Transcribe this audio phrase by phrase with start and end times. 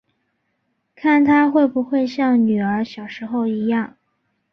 [0.95, 3.97] 看她会不会像女儿小时候一样